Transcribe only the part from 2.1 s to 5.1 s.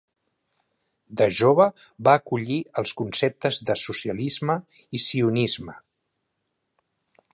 acollir els conceptes de socialisme i